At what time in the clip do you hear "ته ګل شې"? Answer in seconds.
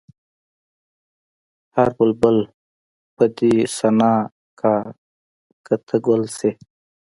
5.87-6.51